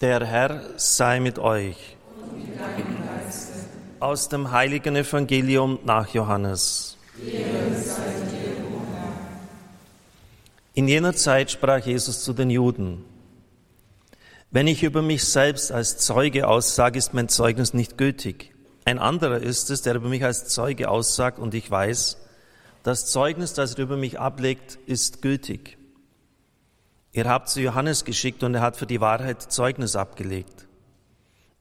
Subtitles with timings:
[0.00, 1.76] Der Herr sei mit euch.
[3.98, 6.96] Aus dem heiligen Evangelium nach Johannes.
[10.72, 13.04] In jener Zeit sprach Jesus zu den Juden,
[14.50, 18.54] wenn ich über mich selbst als Zeuge aussage, ist mein Zeugnis nicht gültig.
[18.86, 22.16] Ein anderer ist es, der über mich als Zeuge aussagt und ich weiß,
[22.84, 25.76] das Zeugnis, das er über mich ablegt, ist gültig.
[27.12, 30.68] Ihr habt zu Johannes geschickt und er hat für die Wahrheit Zeugnis abgelegt.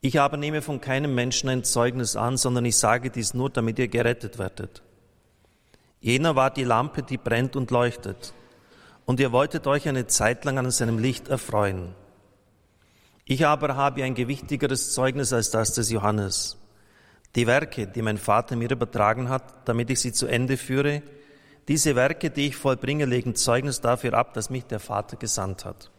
[0.02, 3.80] Ich aber nehme von keinem Menschen ein Zeugnis an, sondern ich sage dies nur, damit
[3.80, 4.84] ihr gerettet werdet.
[6.00, 8.34] Jener war die Lampe, die brennt und leuchtet.
[9.06, 11.96] Und ihr wolltet euch eine Zeit lang an seinem Licht erfreuen.
[13.26, 16.58] Ich aber habe ein gewichtigeres Zeugnis als das des Johannes.
[17.36, 21.02] Die Werke, die mein Vater mir übertragen hat, damit ich sie zu Ende führe,
[21.70, 25.92] diese Werke, die ich vollbringe, legen Zeugnis dafür ab, dass mich der Vater gesandt hat.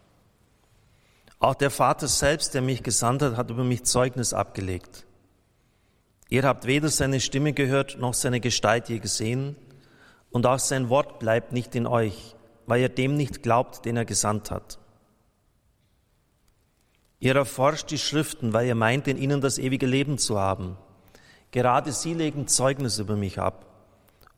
[1.39, 5.07] Auch der Vater selbst, der mich gesandt hat, hat über mich Zeugnis abgelegt.
[6.29, 9.55] Ihr habt weder seine Stimme gehört noch seine Gestalt je gesehen,
[10.33, 12.35] und auch sein Wort bleibt nicht in euch,
[12.67, 14.79] weil ihr dem nicht glaubt, den er gesandt hat.
[17.21, 20.77] Ihr erforscht die Schriften, weil ihr meint, in ihnen das ewige Leben zu haben.
[21.53, 23.70] Gerade sie legen Zeugnis über mich ab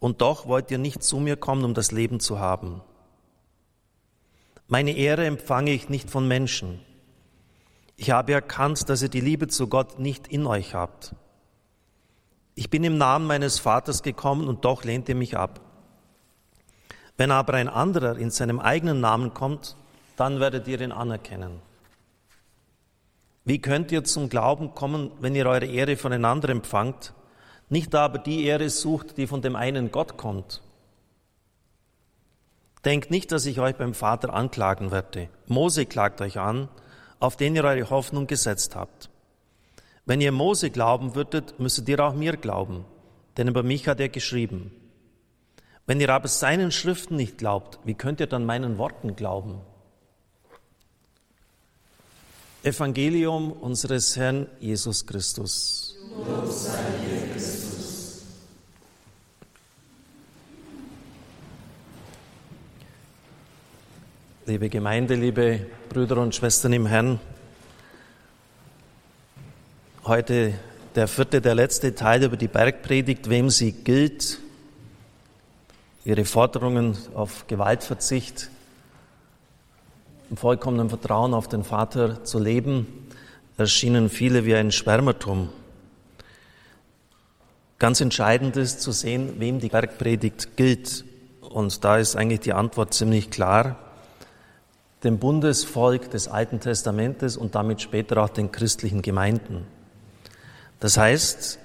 [0.03, 2.83] und doch wollt ihr nicht zu mir kommen, um das Leben zu haben.
[4.67, 6.81] Meine Ehre empfange ich nicht von Menschen.
[7.97, 11.15] Ich habe erkannt, dass ihr die Liebe zu Gott nicht in euch habt.
[12.57, 15.61] Ich bin im Namen meines Vaters gekommen und doch lehnt ihr mich ab.
[17.17, 19.77] Wenn aber ein anderer in seinem eigenen Namen kommt,
[20.17, 21.63] dann werdet ihr ihn anerkennen.
[23.45, 27.15] Wie könnt ihr zum Glauben kommen, wenn ihr eure Ehre voneinander empfangt,
[27.73, 30.63] nicht aber die Ehre sucht, die von dem einen Gott kommt.
[32.85, 35.31] Denkt nicht, dass ich euch beim Vater anklagen werde.
[35.47, 36.69] Mose klagt euch an,
[37.19, 39.09] auf den ihr eure Hoffnung gesetzt habt.
[40.05, 42.85] Wenn ihr Mose glauben würdet, müsstet ihr auch mir glauben,
[43.39, 44.71] denn über mich hat er geschrieben.
[45.87, 49.61] Wenn ihr aber seinen Schriften nicht glaubt, wie könnt ihr dann meinen Worten glauben?
[52.65, 55.97] Evangelium unseres Herrn Jesus Christus.
[56.17, 57.22] Lob sei dir,
[64.45, 67.21] Liebe Gemeinde, liebe Brüder und Schwestern im Herrn,
[70.05, 70.55] heute
[70.97, 74.41] der vierte, der letzte Teil über die Bergpredigt, wem sie gilt,
[76.05, 78.51] ihre Forderungen auf Gewaltverzicht,
[80.29, 83.09] im vollkommenen Vertrauen auf den Vater zu leben,
[83.59, 85.51] erschienen viele wie ein Schwärmertum.
[87.79, 91.05] Ganz entscheidend ist zu sehen, wem die Bergpredigt gilt.
[91.43, 93.77] Und da ist eigentlich die Antwort ziemlich klar
[95.05, 99.67] dem Bundesvolk des Alten Testamentes und damit später auch den christlichen Gemeinden.
[100.81, 101.59] Das heißt,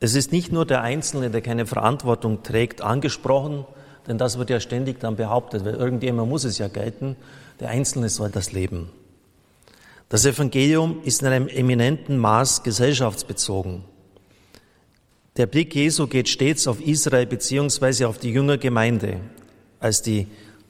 [0.00, 3.64] es ist nicht nur der Einzelne, der keine Verantwortung trägt, angesprochen,
[4.06, 7.16] denn das wird ja ständig dann behauptet, weil irgendjemand muss es ja gelten,
[7.60, 8.90] der Einzelne soll das leben.
[10.08, 13.84] Das Evangelium ist in einem eminenten Maß gesellschaftsbezogen.
[15.36, 19.20] Der Blick Jesu geht stets auf Israel beziehungsweise auf die Jüngergemeinde
[19.80, 20.26] als die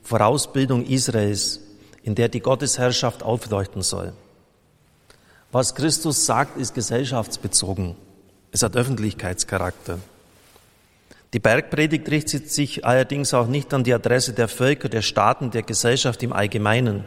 [0.09, 1.61] Vorausbildung Israels,
[2.03, 4.15] in der die Gottesherrschaft aufleuchten soll.
[5.53, 7.95] Was Christus sagt, ist gesellschaftsbezogen.
[8.51, 9.99] Es hat Öffentlichkeitscharakter.
[11.35, 15.63] Die Bergpredigt richtet sich allerdings auch nicht an die Adresse der Völker, der Staaten, der
[15.63, 17.05] Gesellschaft im Allgemeinen.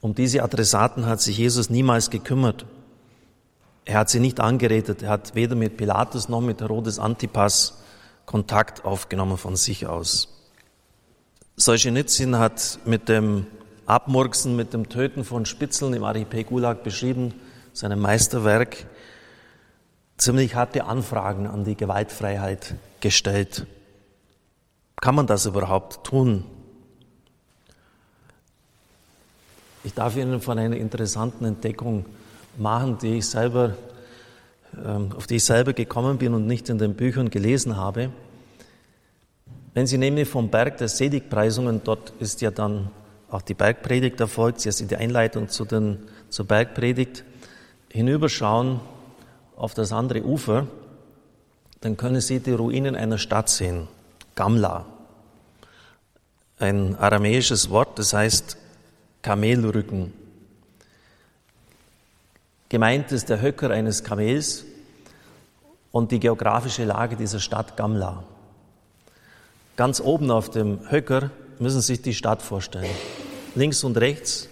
[0.00, 2.66] Um diese Adressaten hat sich Jesus niemals gekümmert.
[3.84, 5.02] Er hat sie nicht angeredet.
[5.02, 7.82] Er hat weder mit Pilatus noch mit Herodes Antipas
[8.26, 10.35] Kontakt aufgenommen von sich aus.
[11.58, 13.46] Solzhenitsyn hat mit dem
[13.86, 17.32] Abmurksen, mit dem Töten von Spitzeln im Archipel-Gulag beschrieben,
[17.72, 18.84] seinem Meisterwerk,
[20.18, 23.66] ziemlich harte Anfragen an die Gewaltfreiheit gestellt.
[25.00, 26.44] Kann man das überhaupt tun?
[29.82, 32.04] Ich darf Ihnen von einer interessanten Entdeckung
[32.58, 33.76] machen, die ich selber,
[34.84, 38.10] ähm, auf die ich selber gekommen bin und nicht in den Büchern gelesen habe.
[39.76, 42.88] Wenn Sie nämlich vom Berg der Seligpreisungen, dort ist ja dann
[43.30, 45.98] auch die Bergpredigt erfolgt, sie ist die Einleitung zu den,
[46.30, 47.24] zur Bergpredigt,
[47.90, 48.80] hinüberschauen
[49.54, 50.66] auf das andere Ufer,
[51.82, 53.86] dann können Sie die Ruinen einer Stadt sehen,
[54.34, 54.86] Gamla.
[56.58, 58.56] Ein aramäisches Wort, das heißt
[59.20, 60.14] Kamelrücken.
[62.70, 64.64] Gemeint ist der Höcker eines Kamels
[65.92, 68.24] und die geografische Lage dieser Stadt Gamla.
[69.76, 72.90] Ganz oben auf dem Höcker müssen Sie sich die Stadt vorstellen.
[73.54, 74.48] Links und rechts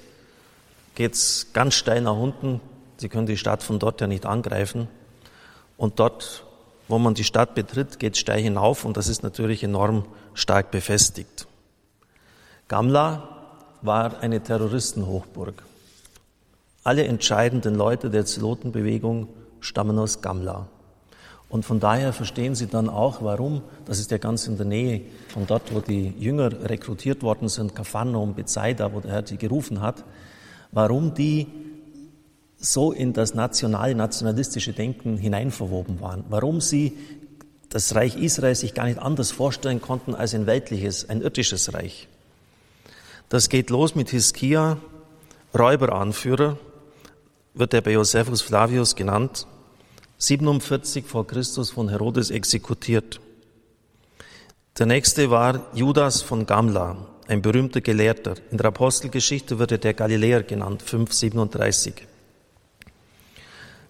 [0.95, 2.61] geht es ganz steil nach unten.
[2.99, 4.87] Sie können die Stadt von dort ja nicht angreifen.
[5.79, 6.45] Und dort,
[6.89, 10.05] wo man die Stadt betritt, geht es steil hinauf und das ist natürlich enorm
[10.35, 11.47] stark befestigt.
[12.69, 13.29] Gamla
[13.81, 15.63] war eine Terroristenhochburg.
[16.83, 19.29] Alle entscheidenden Leute der Zelotenbewegung
[19.61, 20.69] stammen aus Gamla.
[21.55, 25.03] Und von daher verstehen Sie dann auch, warum, das ist ja ganz in der Nähe
[25.29, 29.81] von dort, wo die Jünger rekrutiert worden sind, Kapharnaum, Bethsaida, wo der Herr sie gerufen
[29.81, 30.03] hat,
[30.73, 31.47] warum die
[32.57, 36.99] so in das nationale, nationalistische Denken hineinverwoben waren, warum sie
[37.69, 42.09] das Reich Israel sich gar nicht anders vorstellen konnten als ein weltliches, ein irdisches Reich.
[43.29, 44.79] Das geht los mit Hiskia,
[45.57, 46.59] Räuberanführer,
[47.55, 49.47] wird er bei Josephus Flavius genannt,
[50.19, 53.21] 47 vor Christus von Herodes exekutiert.
[54.79, 56.97] Der nächste war Judas von Gamla,
[57.29, 58.35] ein berühmter Gelehrter.
[58.51, 62.07] In der Apostelgeschichte wird er der Galiläer genannt, 537.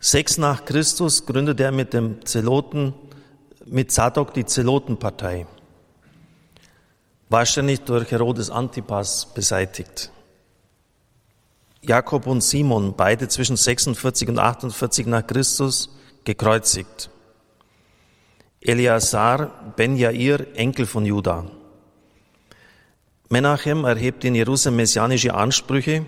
[0.01, 2.93] Sechs nach Christus gründet er mit dem Zeloten,
[3.65, 5.47] mit Zadok die Zelotenpartei.
[7.31, 10.11] Wahrscheinlich durch Herodes Antipas beseitigt.
[11.81, 15.91] Jakob und Simon, beide zwischen 46 und 48 nach Christus,
[16.25, 17.11] gekreuzigt.
[18.61, 21.45] Eleazar ben Jair, Enkel von Judah.
[23.29, 26.07] Menachem erhebt in Jerusalem messianische Ansprüche,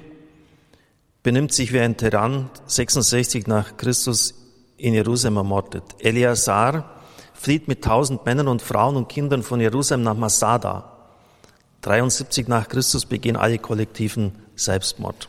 [1.23, 4.35] benimmt sich wie ein Tyrann, 66 nach Christus
[4.77, 5.83] in Jerusalem ermordet.
[5.99, 7.03] Eleazar
[7.35, 10.93] flieht mit tausend Männern und Frauen und Kindern von Jerusalem nach Masada.
[11.83, 15.29] 73 nach Christus begehen alle kollektiven Selbstmord.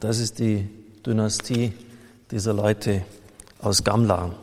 [0.00, 0.68] Das ist die
[1.04, 1.72] Dynastie
[2.30, 3.04] dieser Leute
[3.60, 4.34] aus Gamla.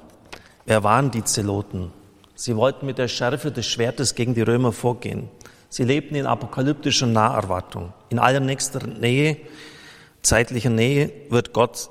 [0.65, 1.91] Wer waren die Zeloten?
[2.33, 5.29] Sie wollten mit der Schärfe des Schwertes gegen die Römer vorgehen.
[5.69, 7.93] Sie lebten in apokalyptischer Naherwartung.
[8.09, 9.37] In allernächster Nähe,
[10.23, 11.89] zeitlicher Nähe, wird Gott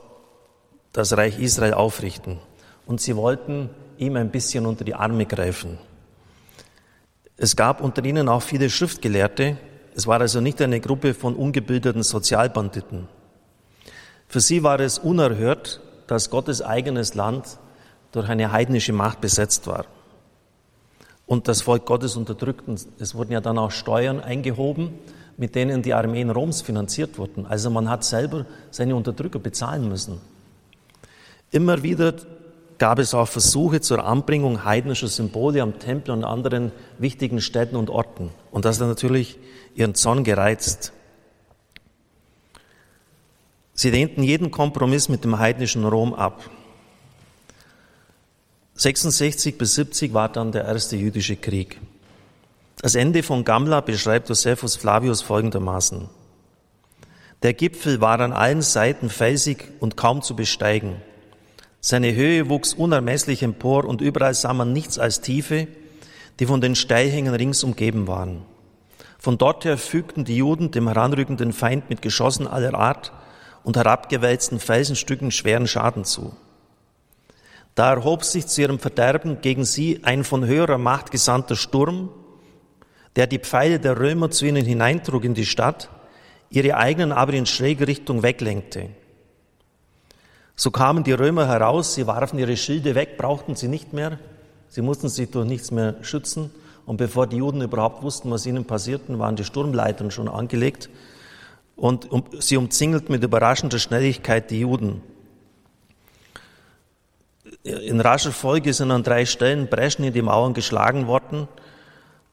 [0.92, 2.38] das Reich Israel aufrichten.
[2.86, 5.78] Und sie wollten ihm ein bisschen unter die Arme greifen.
[7.36, 9.56] Es gab unter ihnen auch viele Schriftgelehrte.
[9.94, 13.08] Es war also nicht eine Gruppe von ungebildeten Sozialbanditen.
[14.28, 17.58] Für sie war es unerhört, dass Gottes eigenes Land
[18.12, 19.86] durch eine heidnische Macht besetzt war
[21.26, 22.78] und das Volk Gottes unterdrückten.
[22.98, 24.98] Es wurden ja dann auch Steuern eingehoben,
[25.36, 27.46] mit denen die Armeen Roms finanziert wurden.
[27.46, 30.20] Also man hat selber seine Unterdrücker bezahlen müssen.
[31.50, 32.14] Immer wieder
[32.78, 37.90] gab es auch Versuche zur Anbringung heidnischer Symbole am Tempel und anderen wichtigen Städten und
[37.90, 38.30] Orten.
[38.50, 39.38] Und das hat natürlich
[39.74, 40.92] ihren Zorn gereizt.
[43.74, 46.48] Sie lehnten jeden Kompromiss mit dem heidnischen Rom ab.
[48.76, 51.80] 66 bis 70 war dann der erste jüdische Krieg.
[52.80, 56.08] Das Ende von Gamla beschreibt Josephus Flavius folgendermaßen.
[57.42, 60.96] Der Gipfel war an allen Seiten felsig und kaum zu besteigen.
[61.80, 65.66] Seine Höhe wuchs unermesslich empor und überall sah man nichts als Tiefe,
[66.40, 68.42] die von den Steilhängen rings umgeben waren.
[69.18, 73.12] Von dort her fügten die Juden dem heranrückenden Feind mit Geschossen aller Art
[73.64, 76.36] und herabgewälzten Felsenstücken schweren Schaden zu.
[77.74, 82.10] Da erhob sich zu ihrem Verderben gegen sie ein von höherer Macht gesandter Sturm,
[83.16, 85.88] der die Pfeile der Römer zu ihnen hineintrug in die Stadt,
[86.50, 88.90] ihre eigenen aber in schräge Richtung weglenkte.
[90.54, 94.20] So kamen die Römer heraus, sie warfen ihre Schilde weg, brauchten sie nicht mehr,
[94.68, 96.50] sie mussten sich durch nichts mehr schützen,
[96.86, 100.90] und bevor die Juden überhaupt wussten, was ihnen passierten, waren die Sturmleitern schon angelegt
[101.76, 105.02] und sie umzingelt mit überraschender Schnelligkeit die Juden.
[107.62, 111.48] In rascher Folge sind an drei Stellen Breschen in die Mauern geschlagen worden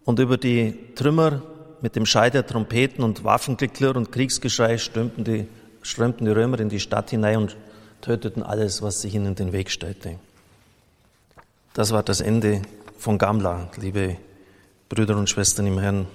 [0.04, 1.42] und über die Trümmer
[1.82, 5.48] mit dem Schall der Trompeten und Waffengeklirr und Kriegsgeschrei strömten die,
[5.82, 7.58] strömten die Römer in die Stadt hinein und
[8.02, 10.20] töteten alles, was sich ihnen in den Weg stellte.
[11.74, 12.62] Das war das Ende
[12.98, 14.18] von Gamla, liebe
[14.90, 16.08] Brüder und Schwestern im Herrn.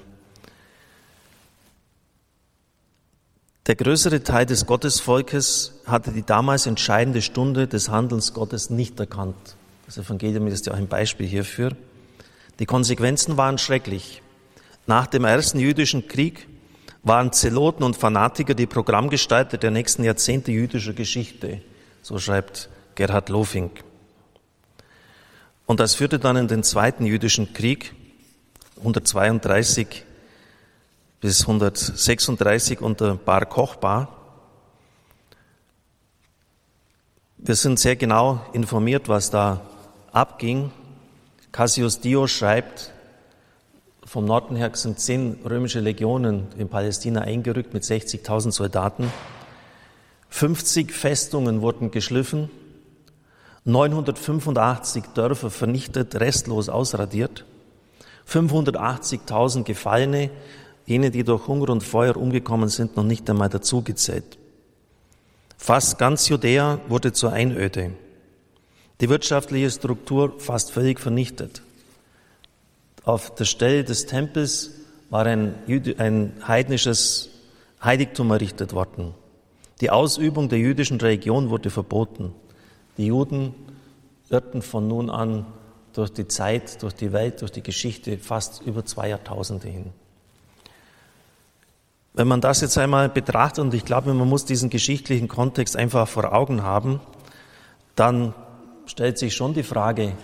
[3.66, 9.56] Der größere Teil des Gottesvolkes hatte die damals entscheidende Stunde des Handelns Gottes nicht erkannt.
[9.86, 11.72] Das Evangelium ist ja auch ein Beispiel hierfür.
[12.60, 14.22] Die Konsequenzen waren schrecklich.
[14.86, 16.46] Nach dem ersten jüdischen Krieg
[17.02, 21.60] waren Zeloten und Fanatiker die Programmgestalter der nächsten Jahrzehnte jüdischer Geschichte,
[22.02, 23.82] so schreibt Gerhard Lofink.
[25.66, 27.94] Und das führte dann in den zweiten jüdischen Krieg,
[28.78, 30.04] 132
[31.20, 34.08] bis 136 unter Bar Kochba.
[37.38, 39.62] Wir sind sehr genau informiert, was da
[40.12, 40.70] abging.
[41.52, 42.92] Cassius Dio schreibt,
[44.04, 49.10] vom Norden her sind zehn römische Legionen in Palästina eingerückt mit 60.000 Soldaten.
[50.28, 52.50] 50 Festungen wurden geschliffen,
[53.64, 57.44] 985 Dörfer vernichtet, restlos ausradiert,
[58.28, 60.30] 580.000 Gefallene,
[60.86, 64.38] jene, die durch Hunger und Feuer umgekommen sind, noch nicht einmal dazugezählt.
[65.58, 67.92] Fast ganz Judäa wurde zur Einöde.
[69.00, 71.62] Die wirtschaftliche Struktur fast völlig vernichtet.
[73.04, 74.70] Auf der Stelle des Tempels
[75.10, 75.54] war ein,
[75.98, 77.30] ein heidnisches
[77.82, 79.14] Heiligtum errichtet worden.
[79.80, 82.32] Die Ausübung der jüdischen Religion wurde verboten.
[82.96, 83.54] Die Juden
[84.30, 85.46] irrten von nun an
[85.92, 89.92] durch die Zeit, durch die Welt, durch die Geschichte fast über zwei Jahrtausende hin.
[92.16, 96.08] Wenn man das jetzt einmal betrachtet, und ich glaube, man muss diesen geschichtlichen Kontext einfach
[96.08, 96.98] vor Augen haben,
[97.94, 98.32] dann
[98.86, 100.14] stellt sich schon die Frage,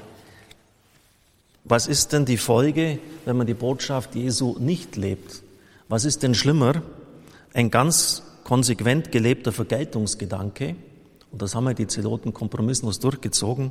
[1.65, 5.43] was ist denn die Folge, wenn man die Botschaft Jesu nicht lebt?
[5.89, 6.81] Was ist denn schlimmer?
[7.53, 10.77] Ein ganz konsequent gelebter Vergeltungsgedanke,
[11.31, 13.71] und das haben wir die Zeloten kompromisslos durchgezogen,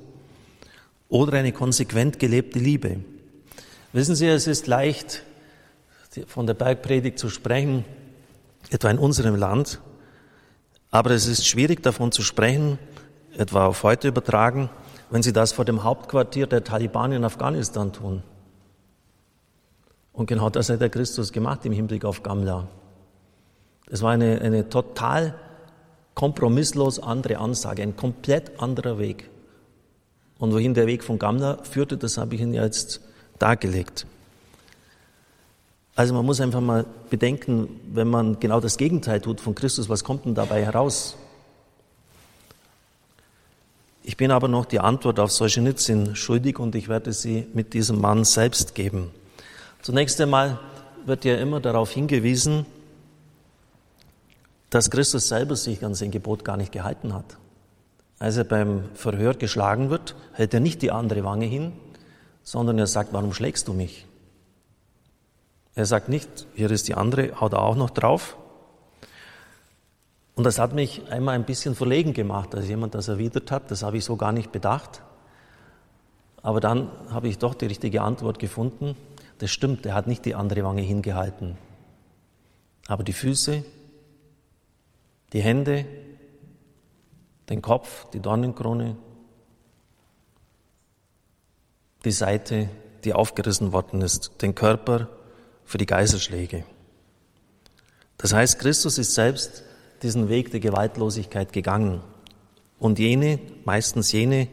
[1.10, 3.00] oder eine konsequent gelebte Liebe.
[3.94, 5.24] Wissen Sie, es ist leicht,
[6.28, 7.84] von der Bergpredigt zu sprechen,
[8.70, 9.80] etwa in unserem Land.
[10.92, 12.78] Aber es ist schwierig davon zu sprechen,
[13.38, 14.70] etwa auf heute übertragen,
[15.10, 18.24] wenn Sie das vor dem Hauptquartier der Taliban in Afghanistan tun.
[20.14, 22.68] Und genau das hat der Christus gemacht im Hinblick auf Gamla.
[23.90, 25.36] Es war eine, eine total
[26.14, 29.30] kompromisslos andere Ansage, ein komplett anderer Weg.
[30.38, 33.02] Und wohin der Weg von Gamla führte, das habe ich Ihnen jetzt
[33.40, 34.06] dargelegt.
[35.96, 40.04] Also man muss einfach mal bedenken, wenn man genau das Gegenteil tut von Christus, was
[40.04, 41.18] kommt denn dabei heraus?
[44.04, 48.02] Ich bin aber noch die Antwort auf Solzhenitsyn schuldig und ich werde sie mit diesem
[48.02, 49.12] Mann selbst geben.
[49.82, 50.60] Zunächst einmal
[51.06, 52.66] wird ja immer darauf hingewiesen,
[54.70, 57.38] dass Christus selber sich an sein Gebot gar nicht gehalten hat.
[58.18, 61.74] Als er beim Verhör geschlagen wird, hält er nicht die andere Wange hin,
[62.44, 64.06] sondern er sagt, warum schlägst du mich?
[65.76, 68.38] Er sagt nicht, hier ist die andere, haut er auch noch drauf.
[70.36, 73.72] Und das hat mich einmal ein bisschen verlegen gemacht, als jemand das erwidert hat.
[73.72, 75.02] Das habe ich so gar nicht bedacht.
[76.42, 78.96] Aber dann habe ich doch die richtige Antwort gefunden.
[79.38, 81.58] Das stimmt, er hat nicht die andere Wange hingehalten.
[82.88, 83.64] Aber die Füße,
[85.34, 85.86] die Hände,
[87.50, 88.98] den Kopf, die Dornenkrone,
[92.04, 92.70] die Seite,
[93.04, 95.08] die aufgerissen worden ist, den Körper,
[95.72, 96.66] für die Geiselschläge.
[98.18, 99.64] Das heißt, Christus ist selbst
[100.04, 102.02] diesen Weg der Gewaltlosigkeit gegangen.
[102.78, 104.50] Und jene, meistens jene,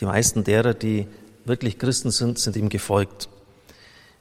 [0.00, 1.06] die meisten derer, die
[1.44, 3.28] wirklich Christen sind, sind ihm gefolgt.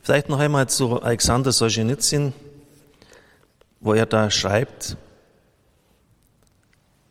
[0.02, 2.34] Vielleicht noch einmal zu Alexander Solzhenitsyn,
[3.80, 4.98] wo er da schreibt,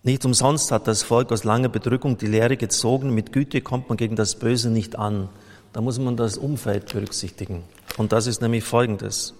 [0.03, 3.97] nicht umsonst hat das Volk aus langer Bedrückung die Lehre gezogen, mit Güte kommt man
[3.97, 5.31] gegen das Böse nicht an.
[5.73, 7.65] Da muss man das Umfeld berücksichtigen.
[7.97, 9.35] Und das ist nämlich Folgendes.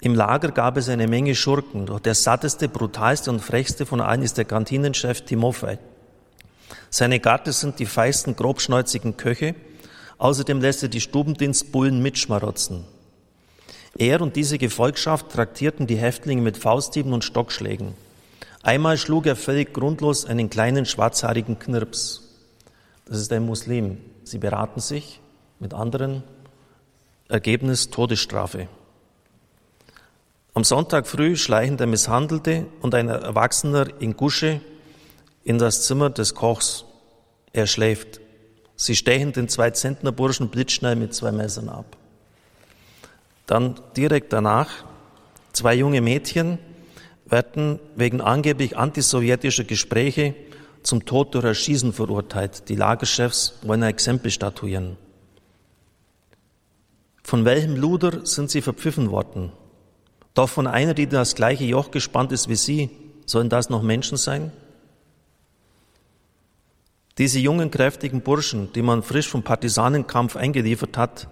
[0.00, 4.22] Im Lager gab es eine Menge Schurken, doch der satteste, brutalste und frechste von allen
[4.22, 5.78] ist der Kantinenchef Timofei.
[6.90, 9.54] Seine Gatte sind die feisten, grobschnäuzigen Köche.
[10.18, 12.84] Außerdem lässt er die Stubendienstbullen mitschmarotzen.
[13.98, 17.94] Er und diese Gefolgschaft traktierten die Häftlinge mit Fausthieben und Stockschlägen.
[18.62, 22.22] Einmal schlug er völlig grundlos einen kleinen schwarzhaarigen Knirps.
[23.06, 23.98] Das ist ein Muslim.
[24.24, 25.20] Sie beraten sich
[25.60, 26.22] mit anderen
[27.28, 28.68] Ergebnis Todesstrafe.
[30.54, 34.60] Am Sonntag früh schleichen der Misshandelte und ein Erwachsener in Gusche
[35.44, 36.84] in das Zimmer des Kochs.
[37.52, 38.20] Er schläft.
[38.76, 41.96] Sie stechen den zwei Zentner Burschen blitzschnell mit zwei Messern ab.
[43.46, 44.68] Dann direkt danach
[45.52, 46.58] zwei junge Mädchen
[47.24, 50.34] werden wegen angeblich antisowjetischer Gespräche
[50.82, 52.68] zum Tod durch Erschießen verurteilt.
[52.68, 54.96] Die Lagerchefs wollen ein Exempel statuieren.
[57.26, 59.50] Von welchem Luder sind sie verpfiffen worden?
[60.34, 62.88] Doch von einer, die das gleiche Joch gespannt ist wie sie,
[63.26, 64.52] sollen das noch Menschen sein?
[67.18, 71.26] Diese jungen, kräftigen Burschen, die man frisch vom Partisanenkampf eingeliefert hat,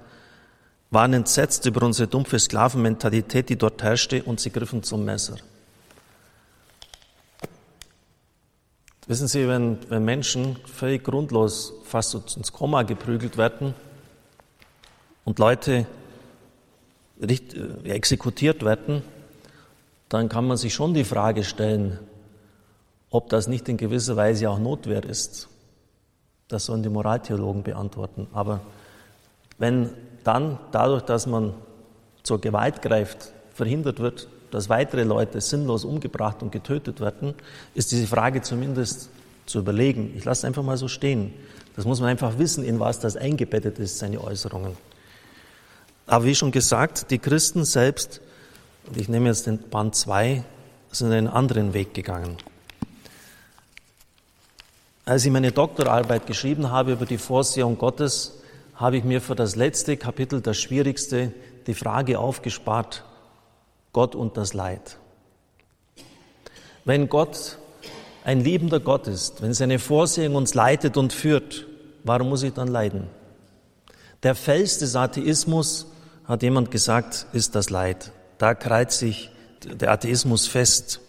[0.91, 5.37] waren entsetzt über unsere dumpfe Sklavenmentalität, die dort herrschte, und sie griffen zum Messer.
[9.07, 13.75] Wissen Sie, wenn, wenn Menschen völlig grundlos fast ins Koma geprügelt werden,
[15.25, 15.87] und Leute
[17.21, 19.03] äh, exekutiert werden,
[20.09, 21.99] dann kann man sich schon die Frage stellen,
[23.11, 25.49] ob das nicht in gewisser Weise auch Notwehr ist.
[26.49, 28.27] Das sollen die Moraltheologen beantworten.
[28.33, 28.61] Aber
[29.59, 29.91] Wenn
[30.25, 31.55] dann dadurch, dass man
[32.23, 37.35] zur Gewalt greift, verhindert wird, dass weitere Leute sinnlos umgebracht und getötet werden,
[37.75, 39.11] ist diese Frage zumindest
[39.47, 40.13] zu überlegen.
[40.17, 41.33] Ich lasse es einfach mal so stehen.
[41.77, 44.77] Das muss man einfach wissen, in was das eingebettet ist, seine Äußerungen.
[46.07, 48.21] Aber wie schon gesagt, die Christen selbst,
[48.87, 50.45] und ich nehme jetzt den Band 2,
[50.91, 52.37] sind einen anderen Weg gegangen.
[55.07, 58.35] Als ich meine Doktorarbeit geschrieben habe über die Vorsehung Gottes,
[58.75, 61.33] habe ich mir für das letzte Kapitel, das schwierigste,
[61.67, 63.05] die Frage aufgespart,
[63.93, 64.99] Gott und das Leid.
[66.85, 67.59] Wenn Gott
[68.25, 71.67] ein liebender Gott ist, wenn seine Vorsehung uns leitet und führt,
[72.03, 73.07] warum muss ich dann leiden?
[74.23, 75.87] Der Fels des Atheismus,
[76.25, 78.13] hat jemand gesagt, ist das Leid.
[78.39, 79.31] Da kreuzt sich
[79.65, 81.01] der Atheismus fest.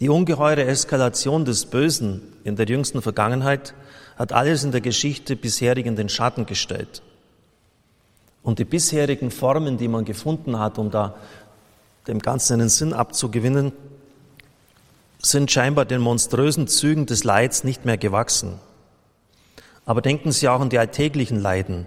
[0.00, 3.74] Die ungeheure Eskalation des Bösen in der jüngsten Vergangenheit
[4.16, 7.02] hat alles in der Geschichte bisherig in den Schatten gestellt.
[8.42, 11.14] Und die bisherigen Formen, die man gefunden hat, um da
[12.06, 13.72] dem Ganzen einen Sinn abzugewinnen,
[15.22, 18.60] sind scheinbar den monströsen Zügen des Leids nicht mehr gewachsen.
[19.86, 21.86] Aber denken Sie auch an die alltäglichen Leiden,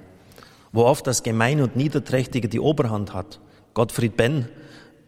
[0.72, 3.40] wo oft das Gemeine und Niederträchtige die Oberhand hat.
[3.74, 4.50] Gottfried Benn,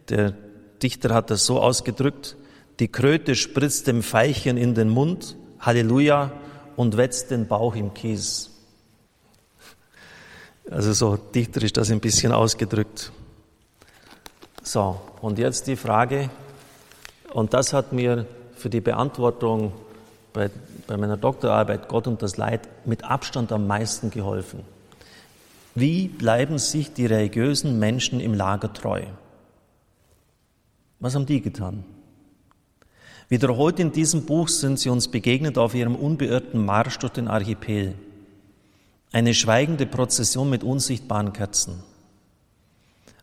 [0.09, 0.33] der
[0.81, 2.37] Dichter, hat das so ausgedrückt,
[2.79, 6.31] die Kröte spritzt dem Veilchen in den Mund, Halleluja,
[6.75, 8.51] und wetzt den Bauch im Kies.
[10.71, 13.11] Also so dichterisch das ein bisschen ausgedrückt.
[14.63, 16.29] So, und jetzt die Frage,
[17.33, 18.25] und das hat mir
[18.55, 19.73] für die Beantwortung
[20.31, 20.49] bei,
[20.87, 24.63] bei meiner Doktorarbeit Gott und das Leid mit Abstand am meisten geholfen.
[25.79, 29.03] Wie bleiben sich die religiösen Menschen im Lager treu?
[30.99, 31.85] Was haben die getan?
[33.29, 37.93] Wiederholt in diesem Buch sind sie uns begegnet auf ihrem unbeirrten Marsch durch den Archipel.
[39.13, 41.81] Eine schweigende Prozession mit unsichtbaren Kerzen.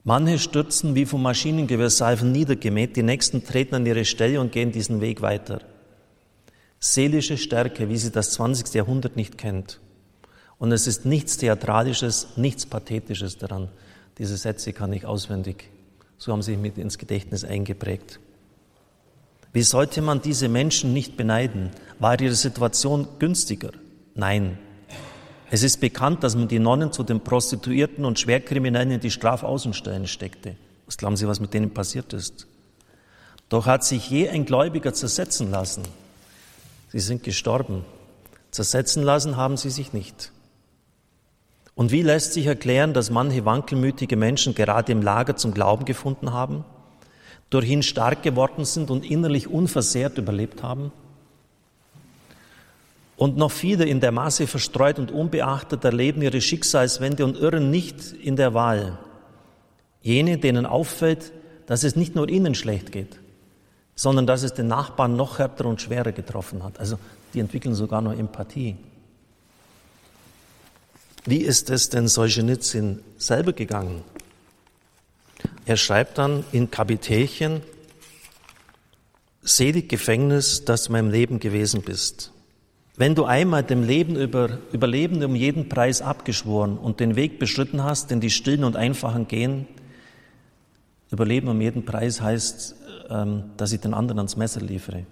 [0.03, 5.03] Manche stürzen wie vom Maschinengewehrsalven niedergemäht, die nächsten treten an ihre Stelle und gehen diesen
[5.03, 5.61] Weg weiter.
[6.81, 8.73] Seelische Stärke, wie sie das 20.
[8.73, 9.79] Jahrhundert nicht kennt.
[10.59, 13.69] Und es ist nichts Theatralisches, nichts Pathetisches daran.
[14.19, 15.71] Diese Sätze kann ich auswendig.
[16.19, 18.21] So haben sie mit ins Gedächtnis eingeprägt.
[19.53, 21.71] Wie sollte man diese Menschen nicht beneiden?
[21.99, 23.71] War ihre Situation günstiger?
[24.15, 24.59] Nein.
[25.51, 30.07] Es ist bekannt, dass man die Nonnen zu den Prostituierten und Schwerkriminellen in die Strafaußenstellen
[30.07, 30.57] steckte.
[30.87, 32.47] Was glauben Sie, was mit denen passiert ist?
[33.49, 35.83] Doch hat sich je ein Gläubiger zersetzen lassen.
[36.91, 37.85] Sie sind gestorben.
[38.51, 40.33] Zersetzen lassen haben sie sich nicht.
[41.77, 46.33] Und wie lässt sich erklären, dass manche wankelmütige Menschen gerade im Lager zum Glauben gefunden
[46.33, 46.65] haben,
[47.51, 50.91] durch ihn stark geworden sind und innerlich unversehrt überlebt haben?
[53.17, 58.13] Und noch viele in der Masse verstreut und unbeachtet erleben ihre Schicksalswende und irren nicht
[58.13, 58.99] in der Wahl.
[60.01, 61.33] Jene, denen auffällt,
[61.67, 63.19] dass es nicht nur ihnen schlecht geht,
[63.95, 66.81] sondern dass es den Nachbarn noch härter und schwerer getroffen hat.
[66.81, 66.99] Also
[67.35, 68.77] die entwickeln sogar noch Empathie.
[71.27, 74.03] Wie ist es denn Solzhenitsyn selber gegangen?
[75.65, 77.63] Er schreibt dann in Kapitelchen,
[79.43, 82.33] Selig Gefängnis, das du meinem Leben gewesen bist.
[82.97, 87.83] Wenn du einmal dem Leben über Überlebende um jeden Preis abgeschworen und den Weg beschritten
[87.83, 89.67] hast, den die Stillen und Einfachen gehen,
[91.11, 92.75] Überleben um jeden Preis heißt,
[93.11, 95.07] ähm, dass ich den anderen ans Messer liefere.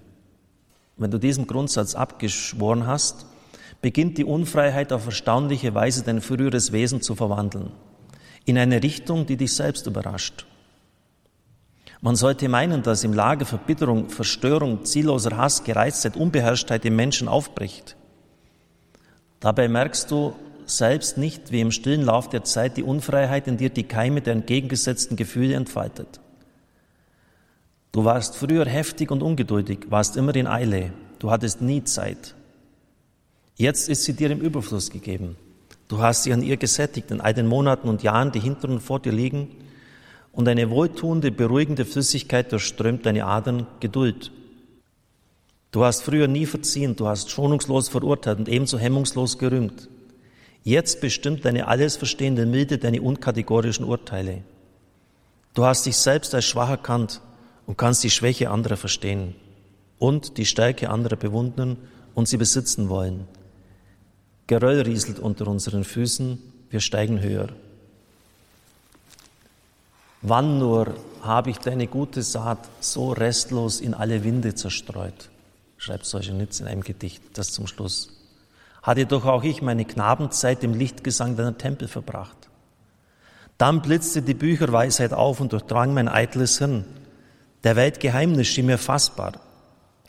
[0.97, 3.25] Wenn du diesem Grundsatz abgeschworen hast,
[3.81, 7.71] beginnt die Unfreiheit auf erstaunliche Weise dein früheres Wesen zu verwandeln,
[8.45, 10.45] in eine Richtung, die dich selbst überrascht.
[12.01, 17.95] Man sollte meinen, dass im Lager Verbitterung, Verstörung, zielloser Hass, Gereiztheit, Unbeherrschtheit im Menschen aufbricht.
[19.39, 20.35] Dabei merkst du
[20.65, 24.33] selbst nicht, wie im stillen Lauf der Zeit die Unfreiheit in dir die Keime der
[24.33, 26.19] entgegengesetzten Gefühle entfaltet.
[27.91, 32.35] Du warst früher heftig und ungeduldig, warst immer in Eile, du hattest nie Zeit.
[33.57, 35.37] Jetzt ist sie dir im Überfluss gegeben.
[35.87, 38.81] Du hast sie an ihr gesättigt in all den Monaten und Jahren, die hinter und
[38.81, 39.47] vor dir liegen,
[40.33, 44.31] und eine wohltuende, beruhigende Flüssigkeit durchströmt deine Adern Geduld.
[45.71, 49.87] Du hast früher nie verziehen, du hast schonungslos verurteilt und ebenso hemmungslos gerühmt.
[50.63, 54.43] Jetzt bestimmt deine alles verstehende Milde deine unkategorischen Urteile.
[55.53, 57.21] Du hast dich selbst als schwach erkannt
[57.65, 59.35] und kannst die Schwäche anderer verstehen
[59.99, 61.77] und die Stärke anderer bewundern
[62.13, 63.27] und sie besitzen wollen.
[64.47, 66.37] Geröll rieselt unter unseren Füßen,
[66.69, 67.49] wir steigen höher.
[70.21, 75.29] Wann nur habe ich deine gute Saat so restlos in alle Winde zerstreut,
[75.77, 78.11] schreibt Solzhenitsyn in einem Gedicht, das zum Schluss.
[78.83, 82.37] hatte doch auch ich meine Knabenzeit im Lichtgesang deiner Tempel verbracht.
[83.57, 86.85] Dann blitzte die Bücherweisheit auf und durchdrang mein eitles Hirn.
[87.63, 89.33] Der Welt Geheimnis schien mir fassbar.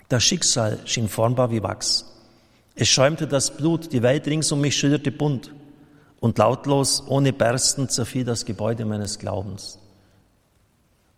[0.08, 2.15] Das Schicksal schien formbar wie Wachs.
[2.78, 5.52] Es schäumte das Blut, die Welt rings um mich schilderte bunt.
[6.20, 9.78] Und lautlos, ohne Bersten, zerfiel das Gebäude meines Glaubens.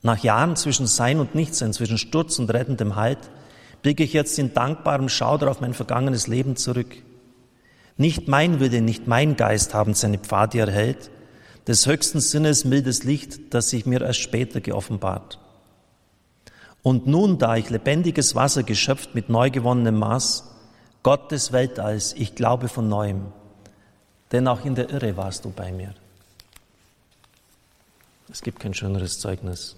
[0.03, 3.18] Nach Jahren zwischen Sein und Nichtsein, zwischen Sturz und rettendem Halt,
[3.83, 6.97] blicke ich jetzt in dankbarem Schauder auf mein vergangenes Leben zurück.
[7.97, 11.11] Nicht mein Wille, nicht mein Geist haben seine Pfade erhellt,
[11.66, 15.40] des höchsten Sinnes mildes Licht, das sich mir erst später geoffenbart.
[16.83, 20.44] Und nun, da ich lebendiges Wasser geschöpft mit neu gewonnenem Maß,
[21.02, 23.32] Gott des Weltalls, ich glaube von neuem,
[24.32, 25.94] denn auch in der Irre warst du bei mir.
[28.30, 29.76] Es gibt kein schöneres Zeugnis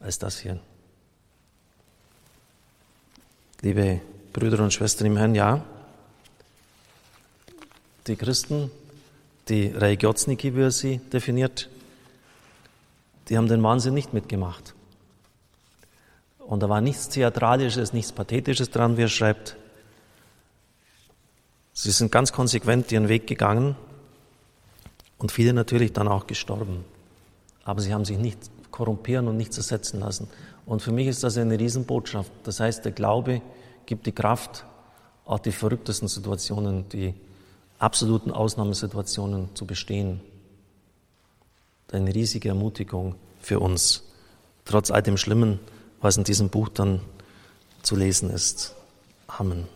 [0.00, 0.58] als das hier.
[3.60, 4.00] Liebe
[4.32, 5.64] Brüder und Schwestern im Herrn, ja,
[8.06, 8.70] die Christen,
[9.48, 11.68] die Religiotsniki, wie er sie definiert,
[13.28, 14.74] die haben den Wahnsinn nicht mitgemacht.
[16.38, 19.56] Und da war nichts Theatralisches, nichts Pathetisches dran, wie er schreibt.
[21.78, 23.76] Sie sind ganz konsequent ihren Weg gegangen
[25.18, 26.86] und viele natürlich dann auch gestorben.
[27.64, 28.38] Aber sie haben sich nicht
[28.70, 30.26] korrumpieren und nicht zersetzen lassen.
[30.64, 32.32] Und für mich ist das eine Riesenbotschaft.
[32.44, 33.42] Das heißt, der Glaube
[33.84, 34.64] gibt die Kraft,
[35.26, 37.12] auch die verrücktesten Situationen, die
[37.78, 40.22] absoluten Ausnahmesituationen zu bestehen.
[41.92, 44.02] Eine riesige Ermutigung für uns,
[44.64, 45.60] trotz all dem Schlimmen,
[46.00, 47.02] was in diesem Buch dann
[47.82, 48.74] zu lesen ist.
[49.28, 49.75] Amen.